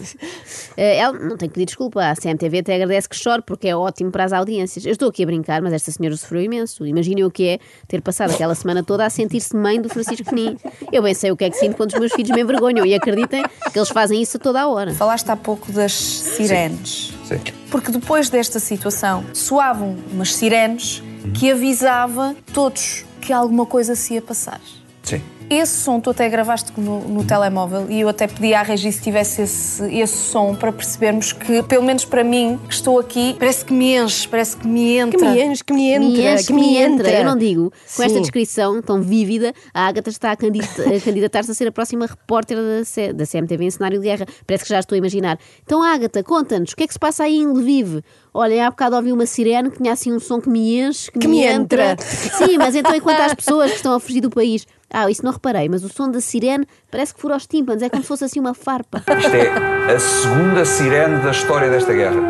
Eh, 0.76 0.96
Ela 0.98 1.18
não 1.18 1.36
tem 1.36 1.48
que 1.48 1.54
pedir 1.54 1.66
desculpa. 1.66 2.04
A 2.10 2.14
CMTV 2.14 2.58
até 2.58 2.74
agradece 2.76 3.08
que 3.08 3.16
chore 3.16 3.42
porque 3.42 3.68
é 3.68 3.76
ótimo 3.76 4.10
para 4.12 4.24
as 4.24 4.32
audiências. 4.32 4.84
Eu 4.84 4.92
estou 4.92 5.08
aqui 5.08 5.22
a 5.22 5.26
brincar, 5.26 5.60
mas 5.60 5.72
esta 5.72 5.90
senhora 5.90 6.16
sofreu 6.16 6.42
imenso. 6.42 6.86
Imaginem 6.86 7.24
o 7.24 7.30
que 7.30 7.48
é 7.48 7.58
ter 7.88 8.00
passado 8.00 8.30
aquela 8.32 8.54
semana 8.54 8.82
toda 8.84 9.04
a 9.04 9.10
sentir-se 9.10 9.56
mãe 9.56 9.80
do 9.80 9.88
Francisco 9.88 10.24
Penin. 10.30 10.56
Eu 10.92 11.02
bem 11.02 11.14
sei 11.14 11.30
o 11.32 11.36
que 11.36 11.44
é 11.44 11.50
que 11.50 11.56
sinto 11.56 11.76
quando 11.76 11.92
os 11.94 11.98
meus 11.98 12.12
filhos 12.12 12.30
me 12.30 12.40
envergonham 12.42 12.84
e 12.86 12.94
acreditem 12.94 13.42
que 13.72 13.78
eles 13.78 13.88
fazem 13.88 14.22
isso 14.22 14.36
a 14.36 14.40
toda 14.40 14.60
a 14.60 14.68
hora. 14.68 14.94
Falaste 14.94 15.28
há 15.30 15.36
pouco 15.36 15.72
das 15.72 15.92
sirenes. 15.92 17.12
Sim. 17.24 17.40
Porque 17.70 17.90
depois 17.90 18.30
desta 18.30 18.60
situação 18.60 19.24
soavam 19.32 19.96
umas 20.12 20.32
sirenes 20.34 21.02
que 21.34 21.50
avisava 21.50 22.36
todos 22.52 23.04
que 23.20 23.32
alguma 23.32 23.66
coisa 23.66 23.94
se 23.94 24.14
ia 24.14 24.22
passar. 24.22 24.60
Sim. 25.02 25.20
Esse 25.48 25.76
som 25.76 26.00
tu 26.00 26.10
até 26.10 26.28
gravaste 26.28 26.72
no, 26.76 27.06
no 27.06 27.22
telemóvel 27.24 27.86
e 27.88 28.00
eu 28.00 28.08
até 28.08 28.26
pedi 28.26 28.52
à 28.52 28.62
Regi 28.62 28.90
se 28.90 29.00
tivesse 29.00 29.42
esse, 29.42 29.84
esse 29.96 30.16
som 30.16 30.56
para 30.56 30.72
percebermos 30.72 31.32
que, 31.32 31.62
pelo 31.62 31.84
menos 31.84 32.04
para 32.04 32.24
mim, 32.24 32.58
que 32.66 32.74
estou 32.74 32.98
aqui, 32.98 33.36
parece 33.38 33.64
que 33.64 33.72
me 33.72 33.96
enche, 33.96 34.26
parece 34.26 34.56
que 34.56 34.66
me 34.66 34.96
entra. 34.98 35.16
Que 35.16 35.24
me 35.24 35.40
enche, 35.44 35.62
que 35.64 35.72
me 35.72 35.90
entra, 35.92 36.08
Me 36.08 36.26
enche, 36.26 36.46
que 36.48 36.52
me 36.52 36.76
entra. 36.76 37.10
Eu 37.12 37.24
não 37.24 37.36
digo. 37.36 37.72
Com 37.94 38.02
esta 38.02 38.16
Sim. 38.16 38.22
descrição 38.22 38.82
tão 38.82 39.00
vívida, 39.00 39.52
a 39.72 39.86
Agatha 39.86 40.10
está 40.10 40.32
a 40.32 40.36
candidata- 40.36 40.82
a 40.92 41.00
candidatar-se 41.00 41.50
a 41.52 41.54
ser 41.54 41.68
a 41.68 41.72
próxima 41.72 42.06
repórter 42.06 42.56
da, 42.56 42.84
C- 42.84 43.12
da 43.12 43.24
CMTV 43.24 43.64
em 43.66 43.70
cenário 43.70 44.00
de 44.00 44.04
guerra. 44.04 44.26
Parece 44.44 44.64
que 44.64 44.70
já 44.70 44.80
estou 44.80 44.96
a 44.96 44.98
imaginar. 44.98 45.38
Então, 45.64 45.80
Agatha, 45.80 46.24
conta-nos, 46.24 46.72
o 46.72 46.76
que 46.76 46.82
é 46.82 46.86
que 46.88 46.92
se 46.92 46.98
passa 46.98 47.22
aí 47.22 47.36
em 47.36 47.46
Lviv? 47.46 48.00
Olha, 48.34 48.66
há 48.66 48.70
bocado 48.70 48.96
ouvi 48.96 49.12
uma 49.12 49.24
sirene 49.26 49.70
que 49.70 49.78
tinha 49.78 49.92
assim 49.92 50.12
um 50.12 50.18
som 50.18 50.40
que 50.40 50.48
me 50.50 50.78
enche, 50.80 51.10
que, 51.10 51.20
Que 51.20 51.28
me 51.28 51.36
me 51.38 51.44
entra. 51.46 51.92
entra. 51.92 52.04
Sim, 52.04 52.58
mas 52.58 52.74
então 52.74 52.94
enquanto 52.94 53.20
as 53.20 53.32
pessoas 53.32 53.70
que 53.70 53.76
estão 53.76 53.94
a 53.94 54.00
fugir 54.00 54.20
do 54.20 54.28
país. 54.28 54.66
Ah, 54.90 55.10
isso 55.10 55.24
não 55.24 55.32
reparei, 55.32 55.68
mas 55.68 55.84
o 55.84 55.88
som 55.88 56.10
da 56.10 56.20
sirene 56.20 56.66
parece 56.90 57.14
que 57.14 57.20
fura 57.20 57.36
os 57.36 57.46
tímpanos, 57.46 57.82
é 57.82 57.88
como 57.88 58.02
se 58.02 58.08
fosse 58.08 58.24
assim 58.24 58.40
uma 58.40 58.54
farpa. 58.54 59.02
Isto 59.18 59.36
é 59.36 59.94
a 59.94 59.98
segunda 59.98 60.64
sirene 60.64 61.22
da 61.22 61.30
história 61.30 61.68
desta 61.70 61.92
guerra. 61.92 62.20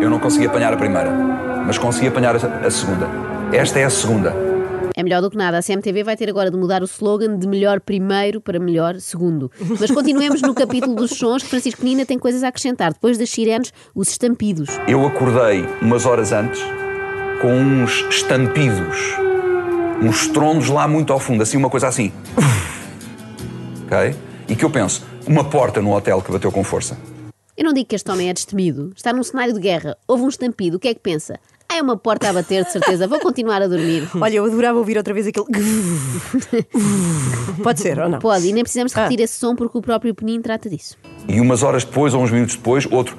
Eu 0.00 0.10
não 0.10 0.18
consegui 0.18 0.46
apanhar 0.46 0.72
a 0.72 0.76
primeira, 0.76 1.10
mas 1.66 1.78
consegui 1.78 2.08
apanhar 2.08 2.34
a 2.36 2.70
segunda. 2.70 3.08
Esta 3.52 3.78
é 3.78 3.84
a 3.84 3.90
segunda. 3.90 4.34
É 4.94 5.02
melhor 5.02 5.22
do 5.22 5.30
que 5.30 5.36
nada. 5.36 5.58
A 5.58 5.62
CMTV 5.62 6.04
vai 6.04 6.16
ter 6.16 6.28
agora 6.28 6.50
de 6.50 6.56
mudar 6.56 6.82
o 6.82 6.84
slogan 6.84 7.38
de 7.38 7.48
melhor 7.48 7.80
primeiro 7.80 8.40
para 8.40 8.58
melhor 8.58 9.00
segundo. 9.00 9.50
Mas 9.80 9.90
continuemos 9.90 10.42
no 10.42 10.54
capítulo 10.54 10.94
dos 10.94 11.12
sons, 11.12 11.42
que 11.42 11.48
Francisco 11.48 11.84
Nina 11.84 12.04
tem 12.04 12.18
coisas 12.18 12.42
a 12.42 12.48
acrescentar. 12.48 12.92
Depois 12.92 13.16
das 13.16 13.30
sirenes, 13.30 13.72
os 13.94 14.10
estampidos. 14.10 14.68
Eu 14.86 15.06
acordei 15.06 15.64
umas 15.80 16.04
horas 16.04 16.32
antes 16.32 16.62
com 17.40 17.52
uns 17.54 18.04
estampidos, 18.10 19.16
uns 20.02 20.22
estrondos 20.22 20.68
lá 20.68 20.88
muito 20.88 21.12
ao 21.12 21.20
fundo, 21.20 21.42
assim, 21.42 21.56
uma 21.56 21.70
coisa 21.70 21.88
assim. 21.88 22.12
Ok? 23.84 24.14
E 24.48 24.56
que 24.56 24.64
eu 24.64 24.70
penso, 24.70 25.04
uma 25.26 25.44
porta 25.44 25.80
no 25.80 25.94
hotel 25.94 26.20
que 26.22 26.32
bateu 26.32 26.50
com 26.50 26.64
força. 26.64 26.96
Eu 27.56 27.64
não 27.64 27.72
digo 27.72 27.86
que 27.88 27.94
este 27.94 28.10
homem 28.10 28.30
é 28.30 28.32
destemido. 28.32 28.92
Está 28.96 29.12
num 29.12 29.22
cenário 29.22 29.52
de 29.52 29.60
guerra, 29.60 29.96
houve 30.08 30.24
um 30.24 30.28
estampido. 30.28 30.78
O 30.78 30.80
que 30.80 30.88
é 30.88 30.94
que 30.94 31.00
pensa? 31.00 31.38
Ah, 31.68 31.76
é 31.76 31.82
uma 31.82 31.96
porta 31.96 32.28
a 32.28 32.32
bater, 32.32 32.64
de 32.64 32.72
certeza. 32.72 33.06
Vou 33.06 33.20
continuar 33.20 33.62
a 33.62 33.68
dormir. 33.68 34.08
Olha, 34.20 34.36
eu 34.36 34.44
adorava 34.44 34.78
ouvir 34.78 34.96
outra 34.96 35.14
vez 35.14 35.26
aquele. 35.26 35.46
Pode 37.62 37.80
ser 37.80 37.98
ou 37.98 38.08
não? 38.08 38.18
Pode, 38.18 38.46
e 38.48 38.52
nem 38.52 38.62
precisamos 38.62 38.94
Ah. 38.96 39.02
repetir 39.04 39.24
esse 39.24 39.38
som 39.38 39.54
porque 39.54 39.78
o 39.78 39.82
próprio 39.82 40.14
Penin 40.14 40.40
trata 40.42 40.68
disso. 40.68 40.96
E 41.28 41.40
umas 41.40 41.62
horas 41.62 41.84
depois, 41.84 42.14
ou 42.14 42.22
uns 42.22 42.30
minutos 42.30 42.56
depois, 42.56 42.86
outro. 42.90 43.16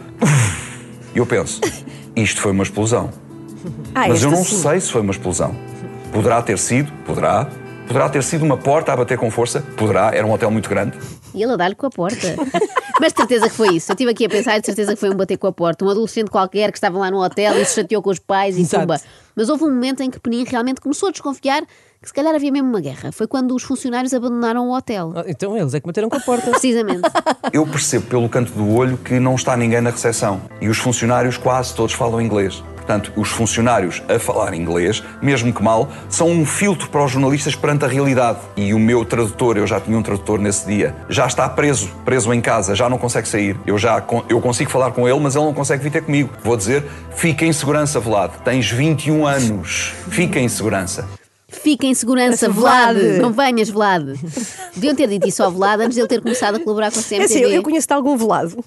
E 1.15 1.17
eu 1.17 1.25
penso, 1.25 1.61
isto 2.15 2.41
foi 2.41 2.51
uma 2.51 2.63
explosão. 2.63 3.09
Ah, 3.95 4.07
Mas 4.07 4.23
eu 4.23 4.31
não 4.31 4.43
sim. 4.43 4.57
sei 4.57 4.79
se 4.81 4.91
foi 4.91 5.01
uma 5.01 5.11
explosão. 5.11 5.55
Poderá 6.13 6.41
ter 6.41 6.57
sido, 6.59 6.91
poderá. 7.05 7.47
Poderá 7.87 8.07
ter 8.07 8.23
sido 8.23 8.45
uma 8.45 8.55
porta 8.55 8.93
a 8.93 8.95
bater 8.95 9.17
com 9.17 9.29
força, 9.29 9.61
poderá. 9.75 10.11
Era 10.13 10.25
um 10.25 10.31
hotel 10.31 10.49
muito 10.49 10.69
grande. 10.69 10.97
E 11.33 11.43
ele 11.43 11.51
a 11.53 11.55
dar-lhe 11.55 11.75
com 11.75 11.87
a 11.87 11.89
porta. 11.89 12.35
Mas 13.01 13.11
de 13.11 13.17
certeza 13.17 13.49
que 13.49 13.55
foi 13.55 13.75
isso. 13.75 13.91
Eu 13.91 13.93
estive 13.93 14.11
aqui 14.11 14.25
a 14.25 14.29
pensar 14.29 14.57
e 14.57 14.61
de 14.61 14.65
certeza 14.67 14.93
que 14.93 14.99
foi 14.99 15.09
um 15.09 15.15
bater 15.15 15.37
com 15.37 15.47
a 15.47 15.51
porta. 15.51 15.83
Um 15.83 15.89
adolescente 15.89 16.29
qualquer 16.29 16.71
que 16.71 16.77
estava 16.77 16.97
lá 16.97 17.09
no 17.11 17.21
hotel 17.21 17.59
e 17.59 17.65
se 17.65 17.75
chateou 17.75 18.01
com 18.01 18.11
os 18.11 18.19
pais 18.19 18.57
e 18.57 18.65
tumba. 18.67 19.01
Mas 19.35 19.49
houve 19.49 19.63
um 19.63 19.69
momento 19.69 20.01
em 20.01 20.09
que 20.11 20.19
Penin 20.19 20.45
realmente 20.45 20.79
começou 20.79 21.09
a 21.09 21.11
desconfiar 21.11 21.63
que 21.63 22.07
se 22.07 22.13
calhar 22.13 22.35
havia 22.35 22.51
mesmo 22.51 22.69
uma 22.69 22.79
guerra. 22.79 23.11
Foi 23.11 23.25
quando 23.27 23.55
os 23.55 23.63
funcionários 23.63 24.13
abandonaram 24.13 24.69
o 24.69 24.75
hotel. 24.75 25.11
Ah, 25.15 25.23
Então 25.27 25.57
eles 25.57 25.73
é 25.73 25.79
que 25.79 25.87
bateram 25.87 26.09
com 26.09 26.17
a 26.17 26.21
porta. 26.21 26.51
Precisamente. 26.51 27.01
Eu 27.51 27.65
percebo 27.65 28.05
pelo 28.05 28.29
canto 28.29 28.51
do 28.53 28.71
olho 28.73 28.97
que 28.97 29.19
não 29.19 29.35
está 29.35 29.57
ninguém 29.57 29.81
na 29.81 29.89
recepção. 29.89 30.41
E 30.61 30.69
os 30.69 30.77
funcionários 30.77 31.35
quase 31.37 31.73
todos 31.73 31.93
falam 31.93 32.21
inglês. 32.21 32.63
Portanto, 32.83 33.13
os 33.15 33.29
funcionários 33.29 34.03
a 34.09 34.19
falar 34.19 34.53
inglês, 34.53 35.01
mesmo 35.21 35.53
que 35.53 35.63
mal, 35.63 35.89
são 36.09 36.29
um 36.29 36.45
filtro 36.45 36.89
para 36.89 37.05
os 37.05 37.11
jornalistas 37.11 37.55
perante 37.55 37.85
a 37.85 37.87
realidade. 37.87 38.39
E 38.57 38.73
o 38.73 38.79
meu 38.79 39.05
tradutor, 39.05 39.55
eu 39.57 39.65
já 39.65 39.79
tinha 39.79 39.97
um 39.97 40.03
tradutor 40.03 40.37
nesse 40.37 40.67
dia, 40.67 40.93
já 41.07 41.25
está 41.25 41.47
preso, 41.47 41.89
preso 42.03 42.33
em 42.33 42.41
casa, 42.41 42.75
já 42.75 42.89
não 42.89 42.97
consegue 42.97 43.25
sair. 43.27 43.57
Eu 43.65 43.77
já 43.77 44.03
eu 44.27 44.41
consigo 44.41 44.69
falar 44.69 44.91
com 44.91 45.07
ele, 45.07 45.19
mas 45.21 45.33
ele 45.35 45.45
não 45.45 45.53
consegue 45.53 45.81
vir 45.81 45.91
ter 45.91 46.01
comigo. 46.01 46.29
Vou 46.43 46.57
dizer, 46.57 46.83
fica 47.15 47.45
em 47.45 47.53
segurança, 47.53 48.01
Vlad. 48.01 48.31
Tens 48.43 48.69
21 48.69 49.25
anos. 49.25 49.93
Fica 50.09 50.39
em 50.39 50.49
segurança. 50.49 51.07
Fica 51.47 51.85
em 51.85 51.93
segurança, 51.93 52.49
Vlad. 52.49 52.97
Vlad. 52.97 53.21
Não 53.21 53.31
venhas, 53.31 53.69
Vlad. 53.69 54.17
Deviam 54.75 54.93
ter 54.93 55.07
dito 55.07 55.27
isso 55.27 55.41
ao 55.41 55.51
Vlad 55.51 55.79
antes 55.79 55.95
de 55.95 56.01
ele 56.01 56.07
ter 56.09 56.21
começado 56.21 56.55
a 56.55 56.59
colaborar 56.59 56.91
com 56.91 56.99
a 56.99 57.01
É 57.01 57.05
CMTV. 57.05 57.23
assim, 57.23 57.39
eu, 57.39 57.49
eu 57.51 57.63
conheço-te 57.63 57.93
algum 57.93 58.17
velado. 58.17 58.63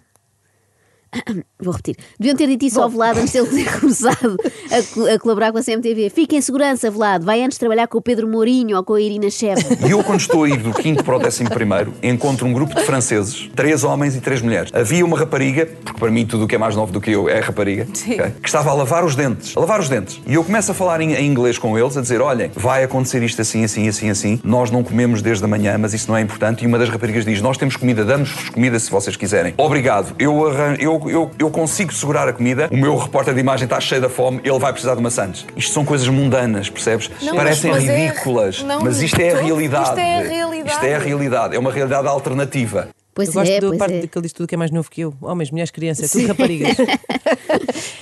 Vou 1.60 1.72
repetir. 1.72 1.96
Deviam 2.18 2.36
ter 2.36 2.46
dito 2.48 2.64
isso 2.64 2.80
ao 2.80 2.88
Vlad 2.88 3.16
antes 3.18 3.32
de 3.32 3.38
ele 3.38 3.64
ter 3.64 3.80
começado 3.80 4.36
a, 4.70 4.82
co- 4.94 5.06
a 5.14 5.18
colaborar 5.18 5.52
com 5.52 5.58
a 5.58 5.62
CMTV. 5.62 6.10
Fica 6.10 6.36
em 6.36 6.40
segurança, 6.40 6.90
Vlad. 6.90 7.22
Vai 7.24 7.42
antes 7.42 7.58
trabalhar 7.58 7.86
com 7.88 7.98
o 7.98 8.02
Pedro 8.02 8.28
Mourinho 8.28 8.76
ou 8.76 8.84
com 8.84 8.94
a 8.94 9.00
Irina 9.00 9.30
Sheva. 9.30 9.60
E 9.86 9.90
eu, 9.90 10.02
quando 10.04 10.20
estou 10.20 10.44
a 10.44 10.48
ir 10.48 10.58
do 10.58 10.72
quinto 10.72 11.02
para 11.02 11.16
o 11.16 11.18
décimo 11.18 11.50
primeiro, 11.50 11.92
encontro 12.02 12.46
um 12.46 12.52
grupo 12.52 12.74
de 12.74 12.82
franceses, 12.84 13.48
três 13.54 13.84
homens 13.84 14.14
e 14.14 14.20
três 14.20 14.42
mulheres. 14.42 14.70
Havia 14.74 15.04
uma 15.04 15.18
rapariga, 15.18 15.66
porque 15.66 15.98
para 15.98 16.10
mim 16.10 16.26
tudo 16.26 16.44
o 16.44 16.48
que 16.48 16.54
é 16.54 16.58
mais 16.58 16.76
novo 16.76 16.92
do 16.92 17.00
que 17.00 17.10
eu 17.10 17.28
é 17.28 17.40
rapariga, 17.40 17.86
ok? 17.90 18.16
que 18.42 18.48
estava 18.48 18.70
a 18.70 18.74
lavar 18.74 19.04
os 19.04 19.14
dentes. 19.16 19.56
A 19.56 19.60
lavar 19.60 19.80
os 19.80 19.88
dentes. 19.88 20.20
E 20.26 20.34
eu 20.34 20.44
começo 20.44 20.70
a 20.70 20.74
falar 20.74 21.00
em, 21.00 21.14
em 21.14 21.26
inglês 21.26 21.58
com 21.58 21.78
eles, 21.78 21.96
a 21.96 22.00
dizer: 22.02 22.20
olhem, 22.20 22.50
vai 22.54 22.84
acontecer 22.84 23.22
isto 23.22 23.40
assim, 23.40 23.64
assim, 23.64 23.88
assim, 23.88 24.10
assim. 24.10 24.40
Nós 24.44 24.70
não 24.70 24.82
comemos 24.84 25.22
desde 25.22 25.44
a 25.44 25.48
manhã, 25.48 25.76
mas 25.78 25.94
isso 25.94 26.08
não 26.08 26.16
é 26.16 26.20
importante. 26.20 26.64
E 26.64 26.66
uma 26.66 26.78
das 26.78 26.88
raparigas 26.88 27.24
diz: 27.24 27.40
nós 27.40 27.56
temos 27.56 27.76
comida, 27.76 28.04
damos-vos 28.04 28.48
comida 28.50 28.78
se 28.78 28.90
vocês 28.90 29.16
quiserem. 29.16 29.54
Obrigado. 29.56 30.14
Eu, 30.18 30.46
arran- 30.48 30.76
eu, 30.78 31.00
eu, 31.10 31.30
eu 31.38 31.50
consigo 31.50 31.92
segurar 31.92 32.28
a 32.28 32.32
comida. 32.32 32.68
O 32.72 32.76
meu 32.76 32.96
repórter 32.96 33.34
de 33.34 33.40
imagem 33.40 33.64
está 33.64 33.80
cheio 33.80 34.00
da 34.00 34.08
fome, 34.08 34.40
ele 34.44 34.58
vai 34.58 34.72
precisar 34.72 34.94
de 34.94 35.02
maçãs. 35.02 35.46
Isto 35.56 35.72
são 35.72 35.84
coisas 35.84 36.08
mundanas, 36.08 36.68
percebes? 36.70 37.10
Não, 37.22 37.34
Parecem 37.34 37.70
mas- 37.70 37.88
é- 37.88 38.06
ridículas, 38.08 38.62
não, 38.62 38.80
mas 38.80 39.00
isto 39.02 39.20
é 39.20 39.32
a 39.32 39.40
realidade. 39.40 39.88
isto 39.88 39.98
é 39.98 40.16
a 40.18 40.22
realidade. 40.22 40.70
Isto 40.74 40.84
é 40.84 40.94
a 40.94 40.98
realidade. 40.98 41.56
É 41.56 41.58
uma 41.58 41.72
realidade 41.72 42.06
alternativa. 42.08 42.88
Pois 43.14 43.28
Eu 43.28 43.34
gosto 43.34 43.50
é, 43.50 43.60
da 43.60 43.66
pois 43.68 43.78
parte 43.78 43.94
é. 43.94 44.00
de 44.00 44.08
que 44.08 44.18
ele 44.18 44.22
diz 44.24 44.32
tudo 44.34 44.46
que 44.46 44.54
é 44.54 44.58
mais 44.58 44.70
novo 44.70 44.90
que 44.90 45.00
eu. 45.00 45.14
Homens, 45.22 45.50
mulheres, 45.50 45.70
crianças, 45.70 46.10
tudo 46.10 46.26
raparigas. 46.26 46.76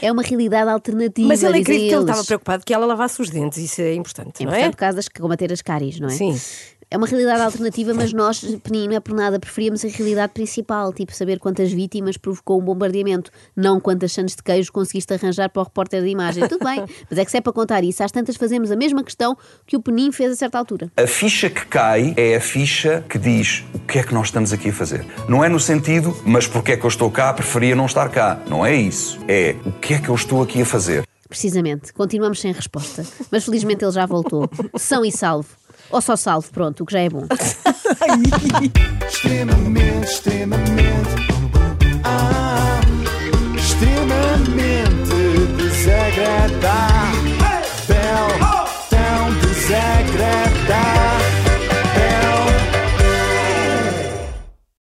É 0.02 0.12
uma 0.12 0.22
realidade 0.22 0.68
alternativa. 0.68 1.28
Mas 1.28 1.42
ele 1.42 1.60
acredita 1.60 1.88
que 1.88 1.94
ele 1.94 2.02
estava 2.02 2.24
preocupado 2.24 2.62
que 2.64 2.74
ela 2.74 2.84
lavasse 2.84 3.22
os 3.22 3.30
dentes. 3.30 3.58
Isso 3.58 3.80
é 3.80 3.94
importante, 3.94 4.42
É 4.42 4.44
não 4.44 4.50
importante 4.52 4.66
é? 4.66 4.70
por 4.70 4.76
causa 4.76 4.96
das 4.96 5.08
combater 5.08 5.50
as 5.52 5.62
cáries, 5.62 5.98
não 5.98 6.08
é? 6.08 6.10
Sim. 6.10 6.38
É 6.90 6.96
uma 6.96 7.06
realidade 7.06 7.40
alternativa, 7.40 7.92
mas 7.94 8.12
nós, 8.12 8.40
Peninho, 8.62 8.90
não 8.90 8.96
é 8.96 9.00
por 9.00 9.14
nada, 9.14 9.38
preferíamos 9.38 9.84
a 9.84 9.88
realidade 9.88 10.32
principal, 10.32 10.92
tipo 10.92 11.12
saber 11.12 11.38
quantas 11.38 11.72
vítimas 11.72 12.16
provocou 12.16 12.60
um 12.60 12.64
bombardeamento, 12.64 13.30
não 13.56 13.80
quantas 13.80 14.12
chances 14.12 14.36
de 14.36 14.42
queijo 14.42 14.72
conseguiste 14.72 15.12
arranjar 15.12 15.48
para 15.50 15.62
o 15.62 15.64
repórter 15.64 16.02
de 16.02 16.08
imagem. 16.08 16.46
Tudo 16.48 16.64
bem, 16.64 16.84
mas 17.10 17.18
é 17.18 17.24
que 17.24 17.30
se 17.30 17.36
é 17.36 17.40
para 17.40 17.52
contar 17.52 17.82
isso, 17.84 18.02
às 18.02 18.12
tantas 18.12 18.36
fazemos 18.36 18.70
a 18.70 18.76
mesma 18.76 19.02
questão 19.02 19.36
que 19.66 19.76
o 19.76 19.82
Peninho 19.82 20.12
fez 20.12 20.32
a 20.32 20.36
certa 20.36 20.58
altura. 20.58 20.90
A 20.96 21.06
ficha 21.06 21.50
que 21.50 21.66
cai 21.66 22.14
é 22.16 22.36
a 22.36 22.40
ficha 22.40 23.04
que 23.08 23.18
diz 23.18 23.64
o 23.74 23.78
que 23.80 23.98
é 23.98 24.02
que 24.02 24.14
nós 24.14 24.26
estamos 24.26 24.52
aqui 24.52 24.68
a 24.70 24.72
fazer. 24.72 25.04
Não 25.28 25.42
é 25.42 25.48
no 25.48 25.60
sentido, 25.60 26.16
mas 26.24 26.46
porque 26.46 26.72
é 26.72 26.76
que 26.76 26.84
eu 26.84 26.88
estou 26.88 27.10
cá, 27.10 27.32
preferia 27.32 27.74
não 27.74 27.86
estar 27.86 28.08
cá. 28.08 28.40
Não 28.48 28.64
é 28.64 28.74
isso. 28.74 29.18
É 29.26 29.56
o 29.64 29.72
que 29.72 29.94
é 29.94 29.98
que 29.98 30.08
eu 30.08 30.14
estou 30.14 30.42
aqui 30.42 30.62
a 30.62 30.66
fazer. 30.66 31.04
Precisamente, 31.28 31.92
continuamos 31.92 32.40
sem 32.40 32.52
resposta, 32.52 33.04
mas 33.30 33.44
felizmente 33.44 33.84
ele 33.84 33.92
já 33.92 34.06
voltou, 34.06 34.48
são 34.78 35.04
e 35.04 35.10
salvo. 35.10 35.48
Ou 35.90 36.00
só 36.00 36.16
salvo, 36.16 36.50
pronto, 36.50 36.82
o 36.82 36.86
que 36.86 36.92
já 36.92 37.00
é 37.00 37.08
bom. 37.08 37.26
extremamente, 39.08 40.06
extremamente. 40.06 41.14
Ah, 42.04 42.80
extremamente 43.56 45.14
desagradável. 45.56 46.93